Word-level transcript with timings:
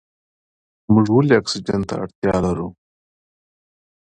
موږ 0.93 1.07
ولې 1.15 1.33
اکسیجن 1.37 1.81
ته 1.87 1.93
اړتیا 2.01 2.35
لرو؟ 2.45 2.67